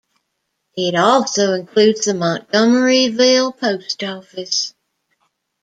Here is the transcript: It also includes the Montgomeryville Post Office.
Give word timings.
It 0.75 0.95
also 0.95 1.53
includes 1.53 2.05
the 2.05 2.13
Montgomeryville 2.13 3.55
Post 3.59 4.03
Office. 4.03 4.73